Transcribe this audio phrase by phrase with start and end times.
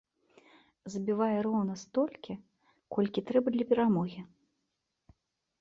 [0.93, 2.33] Забівае роўна столькі,
[2.97, 4.21] колькі трэба для перамогі.